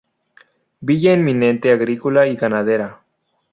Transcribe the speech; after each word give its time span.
Villa 0.79 1.13
eminentemente 1.13 1.69
agrícola 1.71 2.25
y 2.25 2.35
ganadera. 2.35 3.01